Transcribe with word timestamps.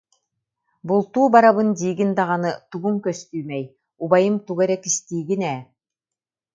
Бултуу 0.87 1.25
барабын 1.35 1.69
диигин 1.77 2.11
даҕаны 2.19 2.51
тугуҥ 2.69 2.95
көстүүмэй, 3.05 3.63
убайым 4.03 4.35
тугу 4.45 4.61
эрэ 4.65 4.75
кистиигин 4.83 5.41
ээ 5.53 5.59